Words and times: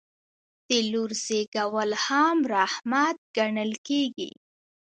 د 0.67 0.69
لور 0.91 1.11
زیږیدل 1.25 1.91
هم 2.05 2.37
رحمت 2.55 3.17
ګڼل 3.37 3.71
کیږي. 3.87 4.31